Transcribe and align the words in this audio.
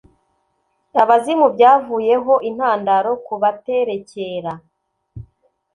abazimu 1.01 1.45
byavuyeho 1.55 2.33
intandaro 2.49 3.11
ku 3.25 3.33
baterekera 3.41 4.51